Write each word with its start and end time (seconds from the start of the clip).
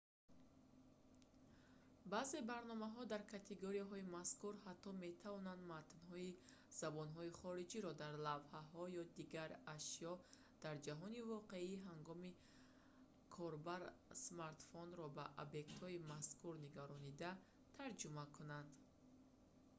баъзе 2.11 2.39
барномаҳо 2.51 3.01
дар 3.11 3.21
категорияи 3.33 4.09
мазкур 4.17 4.53
ҳатто 4.65 4.89
метавонанд 5.05 5.61
матнҳои 5.73 6.31
забонҳои 6.79 7.35
хориҷиро 7.39 7.91
дар 8.01 8.13
лавҳаҳо 8.27 8.83
ё 9.01 9.03
дигар 9.19 9.49
ашё 9.77 10.13
дар 10.63 10.75
ҷаҳони 10.85 11.25
воқеӣ 11.33 11.59
ҳангоми 11.87 11.87
ҳангоми 11.91 12.31
корбар 13.35 13.81
смартфонро 14.25 15.05
ба 15.17 15.25
объектҳои 15.43 16.03
мазкур 16.11 16.53
нигарондан 16.65 17.35
тарҷума 17.77 18.25
кунанд 18.37 18.69